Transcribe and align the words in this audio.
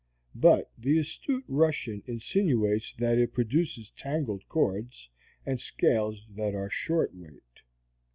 But 0.33 0.71
the 0.79 0.97
astute 0.97 1.45
Russian 1.47 2.01
insinuates 2.07 2.95
that 2.97 3.19
it 3.19 3.35
produces 3.35 3.91
tangled 3.91 4.49
chords 4.49 5.09
and 5.45 5.61
scales 5.61 6.25
that 6.31 6.55
are 6.55 6.71
short 6.71 7.13
weight. 7.13 7.61